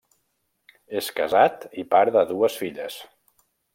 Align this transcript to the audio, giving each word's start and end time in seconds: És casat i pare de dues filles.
És 1.01 1.09
casat 1.19 1.67
i 1.83 1.85
pare 1.93 2.15
de 2.17 2.25
dues 2.33 2.57
filles. 2.63 2.97